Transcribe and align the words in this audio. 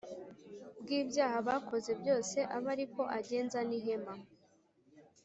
Bw 0.81 0.87
ibyaha 0.99 1.37
bakoze 1.47 1.91
byose 2.01 2.37
abe 2.55 2.67
ari 2.73 2.85
ko 2.93 3.01
agenza 3.19 3.59
n 3.69 3.71
ihema 3.77 4.13